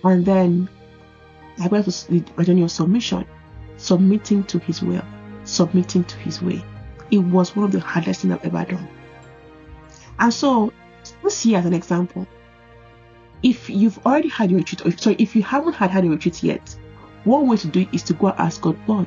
And 0.03 0.27
then 0.27 0.69
I 1.59 1.69
went 1.69 1.87
to 1.87 2.45
journey 2.45 2.63
of 2.63 2.71
submission, 2.71 3.25
submitting 3.79 4.45
to 4.45 4.59
His 4.59 4.83
will, 4.83 5.05
submitting 5.45 6.05
to 6.05 6.17
His 6.19 6.43
way. 6.43 6.63
It 7.11 7.19
was 7.19 7.57
one 7.57 7.65
of 7.65 7.73
the 7.73 7.81
hardest 7.81 8.21
things 8.21 8.35
I've 8.35 8.45
ever 8.45 8.71
done. 8.71 8.89
And 10.19 10.33
so, 10.33 10.73
let's 11.23 11.37
see 11.37 11.55
as 11.55 11.65
an 11.65 11.73
example. 11.73 12.27
If 13.45 13.69
you've 13.69 13.99
already 14.07 14.29
had 14.29 14.51
your 14.51 14.59
retreat, 14.59 14.85
or 14.85 14.89
if, 14.89 15.01
sorry, 15.01 15.17
if 15.19 15.37
you 15.37 15.43
haven't 15.43 15.75
had 15.75 15.91
had 15.91 16.05
a 16.05 16.09
retreat 16.09 16.43
yet, 16.43 16.75
one 17.25 17.47
way 17.47 17.59
to 17.59 17.69
do 17.69 17.81
it 17.81 17.89
is 17.93 18.03
to 18.05 18.15
go 18.15 18.29
and 18.29 18.39
ask 18.41 18.63
God, 18.63 18.77
God, 18.87 19.07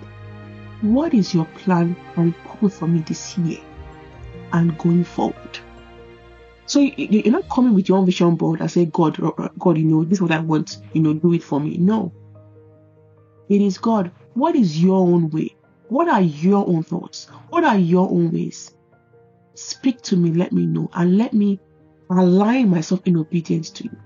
what 0.82 1.14
is 1.14 1.34
your 1.34 1.46
plan 1.46 1.96
and 2.16 2.38
purpose 2.46 2.78
for 2.78 2.88
me 2.88 3.00
this 3.00 3.36
year 3.40 3.60
and 4.54 4.78
going 4.78 5.04
forward? 5.04 5.60
So 6.68 6.80
you're 6.80 7.32
not 7.32 7.50
coming 7.50 7.74
with 7.74 7.90
your 7.90 7.98
own 7.98 8.06
vision 8.06 8.36
board 8.36 8.62
and 8.62 8.70
say, 8.70 8.86
God, 8.86 9.18
God, 9.58 9.78
you 9.78 9.86
know, 9.86 10.04
this 10.04 10.18
is 10.18 10.22
what 10.22 10.32
I 10.32 10.40
want, 10.40 10.78
you 10.94 11.02
know, 11.02 11.14
do 11.14 11.34
it 11.34 11.42
for 11.42 11.60
me. 11.60 11.78
No. 11.78 12.14
It 13.50 13.62
is 13.62 13.78
God, 13.78 14.12
what 14.36 14.56
is 14.56 14.82
your 14.82 14.98
own 14.98 15.32
way? 15.32 15.56
What 15.88 16.10
are 16.10 16.22
your 16.22 16.68
own 16.68 16.84
thoughts? 16.84 17.28
What 17.50 17.64
are 17.64 17.78
your 17.78 18.08
own 18.10 18.32
ways? 18.32 18.76
Speak 19.56 20.02
to 20.02 20.16
me, 20.16 20.32
let 20.34 20.52
me 20.52 20.68
know, 20.68 20.92
and 20.94 21.18
let 21.18 21.34
me 21.34 21.60
align 22.12 22.70
myself 22.70 23.02
in 23.06 23.18
obedience 23.18 23.72
to 23.72 23.86
you. 23.86 23.98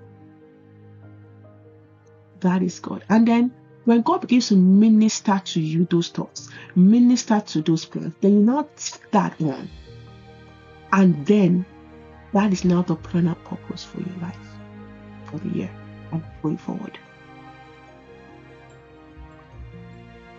That 2.41 2.63
is 2.63 2.79
God. 2.79 3.03
And 3.09 3.27
then 3.27 3.51
when 3.85 4.01
God 4.01 4.21
begins 4.21 4.49
to 4.49 4.55
minister 4.55 5.41
to 5.43 5.61
you 5.61 5.85
those 5.89 6.09
thoughts, 6.09 6.49
minister 6.75 7.39
to 7.39 7.61
those 7.61 7.85
plans, 7.85 8.13
then 8.21 8.33
you 8.33 8.39
now 8.41 8.67
that 9.11 9.39
one. 9.39 9.69
And 10.91 11.25
then 11.25 11.65
that 12.33 12.51
is 12.51 12.63
now 12.63 12.81
the 12.81 12.95
plan 12.95 13.27
and 13.27 13.43
purpose 13.43 13.83
for 13.83 13.99
your 14.01 14.17
life 14.21 14.37
for 15.25 15.37
the 15.39 15.49
year 15.49 15.71
and 16.11 16.23
going 16.41 16.57
forward. 16.57 16.97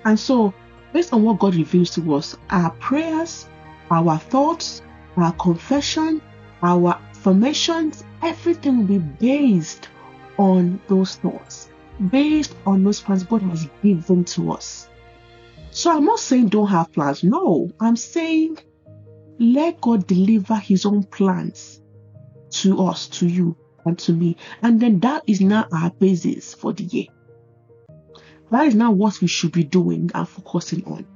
And 0.04 0.18
so, 0.18 0.52
based 0.92 1.12
on 1.12 1.22
what 1.22 1.38
God 1.38 1.54
reveals 1.54 1.90
to 1.90 2.14
us, 2.14 2.36
our 2.50 2.70
prayers, 2.72 3.48
our 3.90 4.18
thoughts, 4.18 4.82
our 5.16 5.32
confession, 5.34 6.20
our 6.62 6.98
affirmations, 7.10 8.02
everything 8.22 8.78
will 8.78 8.84
be 8.84 8.98
based 8.98 9.88
on 10.38 10.80
those 10.88 11.16
thoughts 11.16 11.68
based 12.10 12.54
on 12.66 12.84
those 12.84 13.00
plans 13.00 13.24
God 13.24 13.42
has 13.42 13.68
given 13.82 14.24
to 14.24 14.52
us. 14.52 14.88
So 15.70 15.90
I'm 15.90 16.04
not 16.04 16.18
saying 16.18 16.48
don't 16.48 16.68
have 16.68 16.92
plans. 16.92 17.24
No, 17.24 17.70
I'm 17.80 17.96
saying 17.96 18.58
let 19.38 19.80
God 19.80 20.06
deliver 20.06 20.56
His 20.56 20.86
own 20.86 21.04
plans 21.04 21.80
to 22.50 22.82
us, 22.84 23.08
to 23.08 23.26
you, 23.26 23.56
and 23.84 23.98
to 24.00 24.12
me. 24.12 24.36
And 24.62 24.80
then 24.80 25.00
that 25.00 25.22
is 25.26 25.40
now 25.40 25.66
our 25.72 25.90
basis 25.90 26.54
for 26.54 26.72
the 26.72 26.84
year. 26.84 27.06
That 28.50 28.66
is 28.66 28.74
now 28.74 28.92
what 28.92 29.20
we 29.20 29.28
should 29.28 29.52
be 29.52 29.64
doing 29.64 30.10
and 30.14 30.28
focusing 30.28 30.84
on. 30.84 31.06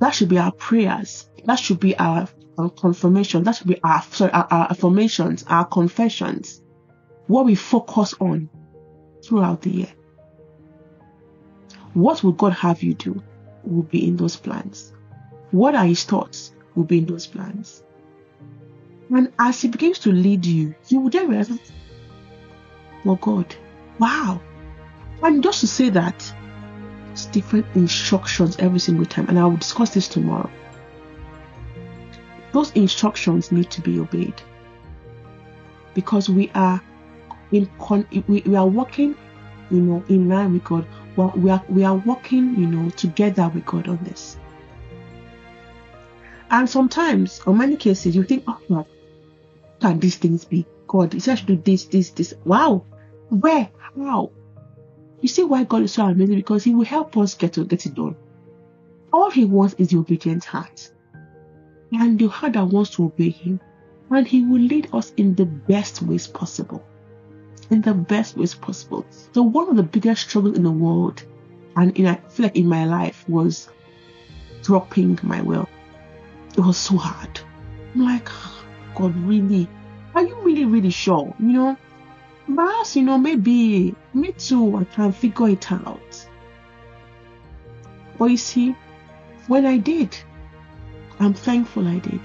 That 0.00 0.10
should 0.10 0.28
be 0.28 0.38
our 0.38 0.52
prayers. 0.52 1.28
That 1.44 1.56
should 1.56 1.78
be 1.78 1.96
our, 1.96 2.28
our 2.58 2.70
confirmation. 2.70 3.44
That 3.44 3.52
should 3.52 3.68
be 3.68 3.80
our, 3.82 4.02
sorry, 4.02 4.32
our, 4.32 4.46
our 4.50 4.70
affirmations, 4.70 5.44
our 5.46 5.64
confessions. 5.64 6.60
What 7.28 7.46
we 7.46 7.54
focus 7.54 8.14
on 8.20 8.50
throughout 9.22 9.62
the 9.62 9.70
year. 9.70 9.92
What 11.94 12.22
will 12.22 12.32
God 12.32 12.52
have 12.52 12.82
you 12.82 12.94
do 12.94 13.22
will 13.64 13.82
be 13.82 14.06
in 14.06 14.16
those 14.16 14.36
plans. 14.36 14.92
What 15.50 15.74
are 15.74 15.84
His 15.84 16.04
thoughts 16.04 16.52
will 16.74 16.84
be 16.84 16.98
in 16.98 17.06
those 17.06 17.26
plans. 17.26 17.82
And 19.10 19.32
as 19.38 19.60
He 19.60 19.68
begins 19.68 19.98
to 20.00 20.12
lead 20.12 20.46
you, 20.46 20.74
you 20.88 21.00
will 21.00 21.10
then 21.10 21.28
realize, 21.28 21.50
oh 23.04 23.16
God, 23.16 23.54
wow. 23.98 24.40
And 25.22 25.42
just 25.42 25.60
to 25.60 25.66
say 25.66 25.90
that, 25.90 26.34
it's 27.12 27.26
different 27.26 27.66
instructions 27.74 28.56
every 28.58 28.80
single 28.80 29.04
time, 29.04 29.28
and 29.28 29.38
I 29.38 29.44
will 29.44 29.58
discuss 29.58 29.92
this 29.92 30.08
tomorrow. 30.08 30.50
Those 32.52 32.70
instructions 32.72 33.52
need 33.52 33.70
to 33.70 33.82
be 33.82 34.00
obeyed 34.00 34.40
because 35.94 36.28
we 36.28 36.50
are 36.54 36.82
in 37.52 37.68
con- 37.78 38.06
we, 38.26 38.40
we 38.40 38.56
are 38.56 38.66
working, 38.66 39.14
you 39.70 39.80
know, 39.80 40.04
in 40.08 40.28
line 40.28 40.54
with 40.54 40.64
God. 40.64 40.86
Well, 41.16 41.32
we 41.36 41.50
are 41.50 41.62
we 41.68 41.84
are 41.84 41.96
working, 41.96 42.56
you 42.58 42.66
know, 42.66 42.90
together 42.90 43.50
with 43.54 43.66
God 43.66 43.88
on 43.88 44.02
this. 44.02 44.38
And 46.50 46.68
sometimes, 46.68 47.40
or 47.46 47.54
many 47.54 47.76
cases, 47.76 48.16
you 48.16 48.24
think, 48.24 48.44
oh 48.46 48.58
God, 48.68 48.86
can 49.80 50.00
these 50.00 50.16
things 50.16 50.44
be? 50.44 50.66
God, 50.86 51.12
to 51.12 51.18
do 51.18 51.56
this, 51.56 51.84
this, 51.86 52.10
this. 52.10 52.34
Wow, 52.44 52.84
where, 53.30 53.70
how? 53.96 54.30
You 55.22 55.28
see 55.28 55.44
why 55.44 55.64
God 55.64 55.82
is 55.82 55.94
so 55.94 56.04
amazing 56.04 56.36
because 56.36 56.64
He 56.64 56.74
will 56.74 56.84
help 56.84 57.16
us 57.16 57.34
get 57.34 57.54
to 57.54 57.64
get 57.64 57.86
it 57.86 57.94
done. 57.94 58.16
All 59.12 59.30
He 59.30 59.44
wants 59.44 59.74
is 59.74 59.88
the 59.88 59.98
obedient 59.98 60.44
heart, 60.44 60.90
and 61.92 62.18
the 62.18 62.28
heart 62.28 62.54
that 62.54 62.66
wants 62.66 62.90
to 62.96 63.04
obey 63.04 63.30
Him, 63.30 63.60
and 64.10 64.26
He 64.26 64.44
will 64.44 64.60
lead 64.60 64.88
us 64.92 65.12
in 65.16 65.34
the 65.34 65.46
best 65.46 66.02
ways 66.02 66.26
possible 66.26 66.84
in 67.72 67.82
the 67.82 67.94
best 67.94 68.36
ways 68.36 68.54
possible. 68.54 69.04
So 69.32 69.42
one 69.42 69.68
of 69.68 69.76
the 69.76 69.82
biggest 69.82 70.28
struggles 70.28 70.56
in 70.56 70.62
the 70.62 70.70
world, 70.70 71.24
and 71.76 71.96
in, 71.96 72.06
I 72.06 72.16
feel 72.28 72.44
like 72.44 72.56
in 72.56 72.68
my 72.68 72.84
life, 72.84 73.24
was 73.28 73.68
dropping 74.62 75.18
my 75.22 75.40
will. 75.40 75.68
It 76.56 76.60
was 76.60 76.76
so 76.76 76.96
hard. 76.96 77.40
I'm 77.94 78.04
like, 78.04 78.28
ah, 78.30 78.64
God, 78.94 79.16
really? 79.16 79.68
Are 80.14 80.22
you 80.22 80.36
really, 80.42 80.66
really 80.66 80.90
sure? 80.90 81.34
You 81.38 81.52
know, 81.52 81.76
perhaps, 82.54 82.94
you 82.96 83.02
know, 83.02 83.18
maybe 83.18 83.94
me 84.12 84.32
too, 84.32 84.76
I 84.76 84.84
can 84.84 85.12
figure 85.12 85.48
it 85.48 85.72
out. 85.72 86.28
But 88.18 88.26
you 88.26 88.36
see, 88.36 88.76
when 89.46 89.64
I 89.66 89.78
did, 89.78 90.16
I'm 91.18 91.34
thankful 91.34 91.88
I 91.88 91.98
did. 91.98 92.20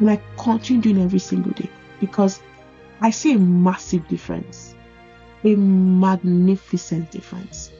And 0.00 0.10
I 0.10 0.20
continue 0.36 0.82
doing 0.82 1.02
every 1.02 1.18
single 1.18 1.52
day 1.52 1.70
because 2.00 2.42
I 3.04 3.10
see 3.10 3.34
a 3.34 3.38
massive 3.38 4.08
difference, 4.08 4.74
a 5.44 5.54
magnificent 5.56 7.10
difference 7.10 7.70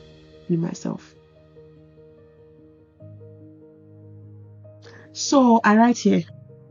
in 0.50 0.60
myself. 0.60 1.14
So 5.12 5.62
I 5.64 5.78
write 5.78 5.96
here, 5.96 6.24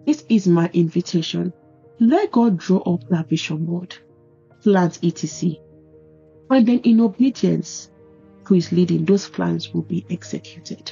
this 0.06 0.24
is 0.30 0.48
my 0.48 0.70
invitation. 0.72 1.52
Let 2.00 2.32
God 2.32 2.60
draw 2.60 2.78
up 2.82 3.10
that 3.10 3.28
vision 3.28 3.66
board, 3.66 3.98
plans, 4.62 5.00
etc. 5.02 5.56
And 6.52 6.68
then 6.68 6.82
in 6.82 7.02
obedience 7.02 7.90
to 8.48 8.54
his 8.54 8.72
leading, 8.72 9.06
those 9.06 9.28
plans 9.28 9.74
will 9.74 9.82
be 9.82 10.06
executed. 10.12 10.92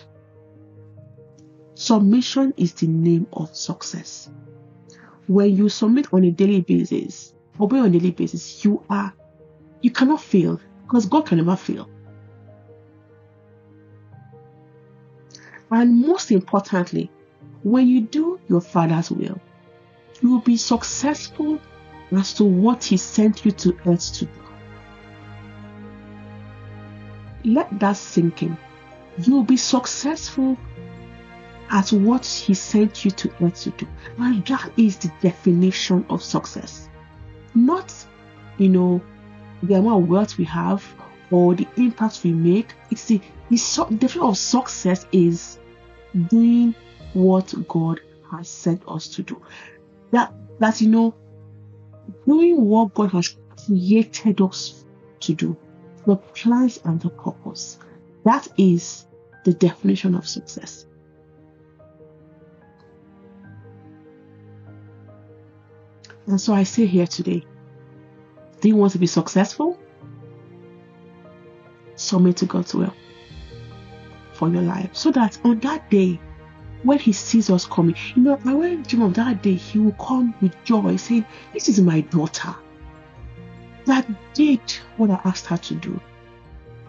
Submission 1.76 2.56
is 2.58 2.74
the 2.74 2.88
name 2.88 3.28
of 3.34 3.56
success. 3.56 4.32
When 5.28 5.56
you 5.56 5.70
submit 5.70 6.12
on 6.12 6.24
a 6.24 6.32
daily 6.32 6.62
basis, 6.62 7.36
obey 7.60 7.80
on 7.80 7.88
a 7.88 7.90
daily 7.90 8.12
basis, 8.12 8.64
you 8.64 8.84
are, 8.90 9.14
you 9.82 9.92
cannot 9.92 10.22
fail 10.22 10.60
because 10.84 11.06
God 11.06 11.26
can 11.26 11.38
never 11.38 11.56
fail. 11.56 11.90
And 15.70 16.02
most 16.06 16.32
importantly, 16.32 17.10
when 17.64 17.88
you 17.88 18.02
do 18.02 18.40
your 18.50 18.62
Father's 18.62 19.10
will, 19.10 19.40
you 20.22 20.30
will 20.30 20.42
be 20.42 20.58
successful 20.58 21.60
as 22.12 22.34
to 22.36 22.44
what 22.44 22.84
He 22.84 22.98
sent 22.98 23.46
you 23.46 23.52
to 23.52 23.78
earth 23.86 24.14
to 24.16 24.26
do. 24.26 24.32
Let 27.46 27.80
that 27.80 27.94
sink 27.94 28.44
in. 28.44 28.58
You 29.18 29.36
will 29.36 29.44
be 29.44 29.58
successful 29.58 30.58
at 31.70 31.92
what 31.94 32.26
He 32.26 32.54
sent 32.54 33.06
you 33.06 33.12
to 33.12 33.34
earth 33.42 33.62
to 33.62 33.70
do. 33.72 33.88
And 34.18 34.46
that 34.48 34.72
is 34.78 34.98
the 34.98 35.12
definition 35.22 36.06
of 36.10 36.22
success 36.22 36.90
not, 37.56 37.94
you 38.58 38.70
know, 38.70 39.02
the 39.64 39.76
amount 39.76 40.04
of 40.04 40.10
wealth 40.10 40.38
we 40.38 40.46
have 40.46 40.84
or 41.32 41.56
the 41.56 41.68
impact 41.78 42.22
we 42.24 42.32
make. 42.34 42.74
It's 42.90 43.06
the, 43.06 43.22
the 43.50 43.58
so, 43.58 43.86
definition 43.86 44.22
of 44.24 44.38
success 44.38 45.06
is 45.12 45.60
doing 46.30 46.76
what 47.14 47.54
God 47.68 48.02
has 48.32 48.50
sent 48.50 48.84
us 48.88 49.08
to 49.10 49.24
do. 49.24 49.42
That 50.12 50.34
that 50.60 50.82
you 50.82 50.90
know, 50.90 51.16
doing 52.26 52.66
what 52.66 52.94
God 52.94 53.12
has 53.12 53.36
created 53.66 54.42
us 54.42 54.86
to 55.22 55.34
do. 55.34 55.58
the 56.06 56.16
plans 56.16 56.80
and 56.84 57.00
the 57.00 57.10
purpose. 57.10 57.78
That 58.24 58.48
is 58.58 59.08
the 59.46 59.54
definition 59.54 60.16
of 60.16 60.28
success. 60.28 60.86
And 66.32 66.40
so 66.40 66.54
I 66.54 66.64
sit 66.64 66.88
here 66.88 67.06
today 67.08 67.46
do 68.62 68.68
you 68.70 68.76
want 68.78 68.94
to 68.94 69.00
be 69.00 69.08
successful? 69.08 69.78
Submit 71.96 72.38
to 72.38 72.46
God's 72.46 72.74
will 72.74 72.94
for 74.34 74.48
your 74.48 74.62
life 74.62 74.92
so 74.94 75.12
that 75.12 75.38
on 75.44 75.60
that 75.60 75.90
day, 75.90 76.22
when 76.84 77.00
He 77.00 77.12
sees 77.12 77.50
us 77.50 77.66
coming, 77.66 77.96
you 78.16 78.22
know, 78.22 78.40
I 78.46 78.54
will 78.54 78.82
dream 78.84 79.02
of 79.02 79.16
that 79.16 79.44
day, 79.44 79.56
He 79.56 79.80
will 79.80 79.92
come 79.94 80.34
with 80.42 80.56
joy, 80.64 80.96
saying, 80.96 81.26
This 81.54 81.68
is 81.68 81.82
my 81.82 82.02
daughter 82.02 82.56
that 83.86 84.08
did 84.34 84.62
what 84.96 85.10
I 85.10 85.20
asked 85.26 85.48
her 85.48 85.58
to 85.58 85.76
do. 85.76 86.00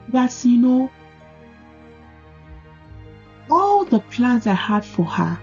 That's, 0.08 0.44
you 0.44 0.58
know, 0.58 0.90
all 3.50 3.84
the 3.87 4.00
plans 4.00 4.46
I 4.46 4.54
had 4.54 4.84
for 4.84 5.04
her, 5.04 5.38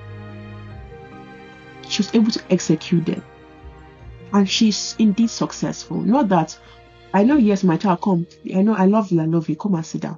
she 1.87 2.03
was 2.03 2.15
able 2.15 2.31
to 2.31 2.41
execute 2.49 3.05
them. 3.05 3.23
And 4.33 4.49
she's 4.49 4.95
indeed 4.99 5.29
successful. 5.29 6.01
Not 6.01 6.29
that 6.29 6.57
I 7.13 7.23
know, 7.23 7.37
yes, 7.37 7.63
my 7.63 7.77
child, 7.77 8.01
come. 8.01 8.27
I 8.53 8.61
know 8.61 8.75
I 8.75 8.85
love 8.85 9.11
you, 9.11 9.21
I 9.21 9.25
love 9.25 9.49
you. 9.49 9.55
Come 9.55 9.75
and 9.75 9.85
sit 9.85 10.01
down. 10.01 10.17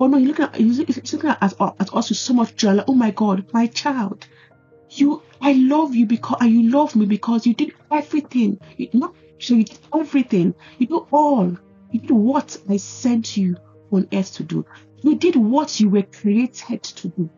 Oh 0.00 0.06
no, 0.06 0.16
you're 0.16 0.28
looking 0.28 0.46
at 0.46 0.60
you're 0.60 0.86
looking 0.86 1.30
at, 1.30 1.42
at 1.42 1.94
us 1.94 2.08
with 2.08 2.18
so 2.18 2.34
much 2.34 2.56
joy. 2.56 2.72
Like, 2.72 2.86
oh 2.88 2.94
my 2.94 3.10
God, 3.10 3.46
my 3.52 3.66
child, 3.66 4.26
you, 4.90 5.22
I 5.40 5.52
love 5.52 5.94
you 5.94 6.06
because 6.06 6.38
and 6.40 6.50
you 6.50 6.70
love 6.70 6.96
me 6.96 7.06
because 7.06 7.46
you 7.46 7.54
did 7.54 7.72
everything. 7.90 8.58
You 8.76 8.88
not 8.94 9.14
so 9.38 9.54
you 9.54 9.64
did 9.64 9.78
everything. 9.94 10.54
You 10.78 10.86
do 10.86 11.06
all. 11.12 11.56
You 11.92 12.00
did 12.00 12.10
what 12.10 12.56
I 12.68 12.76
sent 12.78 13.36
you 13.36 13.56
on 13.92 14.08
earth 14.12 14.34
to 14.34 14.42
do. 14.42 14.64
You 15.02 15.16
did 15.16 15.36
what 15.36 15.78
you 15.80 15.90
were 15.90 16.02
created 16.02 16.82
to 16.82 17.08
do. 17.08 17.30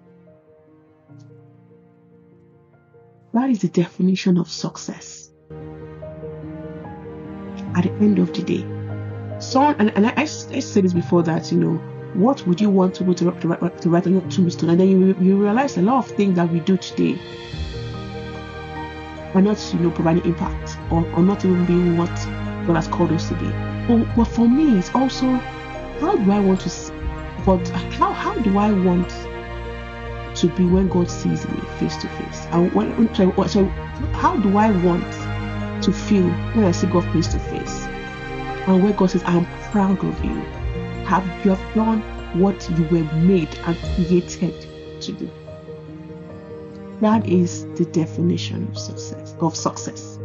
That 3.35 3.51
is 3.51 3.61
the 3.61 3.69
definition 3.69 4.39
of 4.39 4.49
success. 4.51 5.22
At 7.75 7.85
the 7.85 7.93
end 8.05 8.19
of 8.19 8.33
the 8.33 8.43
day, 8.43 9.41
so 9.41 9.61
and, 9.79 9.91
and 9.97 10.07
I, 10.07 10.11
I, 10.11 10.23
I 10.23 10.27
said 10.27 10.85
this 10.85 10.93
before 10.93 11.23
that 11.25 11.51
you 11.51 11.59
know 11.59 11.75
what 12.15 12.47
would 12.47 12.61
you 12.61 12.69
want 12.69 12.95
to, 12.97 13.05
to, 13.15 13.31
to, 13.33 13.71
to 13.81 13.89
write 13.89 14.07
on 14.07 14.13
your 14.13 14.23
tombstone 14.31 14.71
and 14.71 14.79
then 14.79 14.89
you, 14.89 15.17
you 15.19 15.43
realize 15.43 15.79
a 15.79 15.83
lot 15.83 16.05
of 16.05 16.15
things 16.15 16.37
that 16.37 16.51
we 16.51 16.61
do 16.61 16.77
today 16.77 17.19
are 19.35 19.41
not 19.41 19.59
you 19.73 19.81
know 19.81 19.91
providing 19.91 20.25
impact 20.25 20.77
or, 20.91 21.07
or 21.13 21.23
not 21.23 21.45
even 21.45 21.65
being 21.65 21.97
what 21.97 22.11
God 22.67 22.77
has 22.77 22.89
called 22.89 23.13
us 23.13 23.29
to 23.29 23.35
be. 23.35 23.49
But, 23.89 24.15
but 24.15 24.25
for 24.25 24.49
me, 24.49 24.79
it's 24.79 24.95
also 24.95 25.27
how 26.01 26.17
do 26.17 26.31
I 26.31 26.41
want 26.41 26.61
to 26.63 26.71
see, 26.71 26.93
but 27.45 27.67
how 27.99 28.13
how 28.13 28.35
do 28.39 28.59
I 28.59 28.73
want 28.73 29.09
to 30.37 30.47
be 30.49 30.67
when 30.67 30.89
God 30.89 31.11
sees 31.11 31.49
me 31.49 31.61
face 31.79 31.97
to 31.99 32.09
face? 32.09 32.47
And 32.51 32.73
when, 32.73 33.15
so, 33.15 33.33
so 33.47 33.65
how 34.13 34.37
do 34.37 34.57
I 34.57 34.71
want 34.85 35.11
to 35.83 35.93
feel 35.93 36.29
when 36.55 36.65
I 36.65 36.73
see 36.73 36.87
God 36.87 37.05
face 37.13 37.29
to 37.29 37.39
face? 37.39 37.87
And 38.67 38.83
where 38.83 38.93
God 38.93 39.11
says, 39.11 39.23
I'm 39.25 39.47
proud 39.71 40.05
of 40.05 40.25
you. 40.25 40.41
Have 41.07 41.27
you 41.45 41.55
have 41.55 41.75
done 41.75 42.01
what 42.39 42.69
you 42.71 42.85
were 42.85 43.05
made 43.15 43.55
and 43.67 43.77
created 43.95 44.55
to 45.03 45.13
do? 45.13 45.31
That 47.01 47.27
is 47.27 47.65
the 47.75 47.85
definition 47.85 48.69
of 48.69 48.79
success 48.79 49.35
of 49.41 49.57
success. 49.57 50.19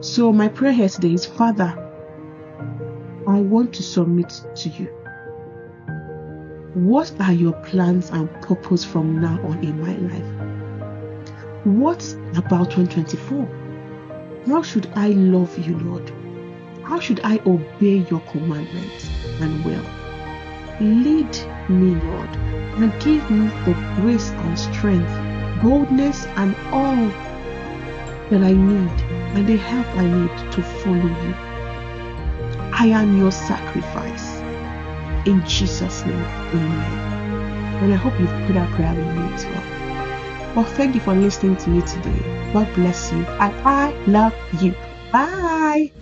So 0.00 0.32
my 0.32 0.48
prayer 0.48 0.72
here 0.72 0.88
today 0.88 1.12
is 1.12 1.26
Father, 1.26 1.78
I 3.26 3.40
want 3.40 3.74
to 3.74 3.82
submit 3.82 4.30
to 4.56 4.68
you. 4.70 4.86
What 6.74 7.12
are 7.20 7.32
your 7.32 7.52
plans 7.52 8.10
and 8.10 8.30
purpose 8.40 8.84
from 8.84 9.20
now 9.20 9.38
on 9.42 9.62
in 9.62 9.80
my 9.80 9.94
life? 9.96 11.66
What 11.66 12.02
about 12.36 12.70
2024? 12.70 13.61
How 14.46 14.60
should 14.60 14.90
I 14.96 15.08
love 15.10 15.56
you, 15.56 15.78
Lord? 15.78 16.12
How 16.82 16.98
should 16.98 17.20
I 17.22 17.40
obey 17.46 18.04
your 18.10 18.20
commandments 18.32 19.08
and 19.40 19.64
will? 19.64 19.84
Lead 20.80 21.30
me, 21.68 21.94
Lord, 21.94 22.28
and 22.82 22.92
give 23.00 23.30
me 23.30 23.46
the 23.64 23.74
grace 24.00 24.30
and 24.30 24.58
strength, 24.58 25.62
boldness, 25.62 26.26
and 26.36 26.56
all 26.72 27.06
that 28.30 28.42
I 28.42 28.52
need, 28.52 29.00
and 29.36 29.46
the 29.46 29.56
help 29.56 29.86
I 29.96 30.06
need 30.06 30.52
to 30.52 30.62
follow 30.62 30.96
you. 30.96 31.34
I 32.72 32.86
am 32.86 33.16
your 33.16 33.30
sacrifice. 33.30 34.40
In 35.24 35.46
Jesus' 35.46 36.04
name, 36.04 36.24
amen. 36.52 37.82
And 37.84 37.92
I 37.92 37.96
hope 37.96 38.18
you've 38.18 38.46
put 38.46 38.54
that 38.54 38.70
prayer 38.72 38.92
with 38.92 39.06
me 39.06 39.32
as 39.34 39.44
well. 39.44 39.81
Well, 40.54 40.64
thank 40.64 40.94
you 40.94 41.00
for 41.00 41.14
listening 41.14 41.56
to 41.58 41.70
me 41.70 41.80
today. 41.82 42.18
God 42.52 42.72
bless 42.74 43.10
you, 43.12 43.24
and 43.24 43.54
I 43.66 43.92
love 44.06 44.34
you. 44.62 44.74
Bye. 45.12 45.92